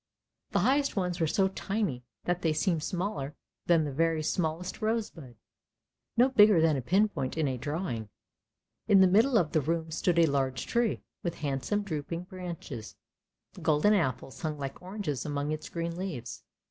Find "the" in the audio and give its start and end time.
0.49-0.61, 3.83-3.91, 9.01-9.05, 9.51-9.61